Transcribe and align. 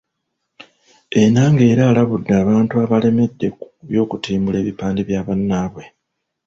Ennanga 1.21 1.63
era 1.71 1.83
alabudde 1.87 2.31
abantu 2.41 2.73
abalemedde 2.83 3.47
ku 3.59 3.65
by'okutimbula 3.87 4.57
ebipande 4.63 5.01
bya 5.07 5.21
bannaabwe. 5.27 5.83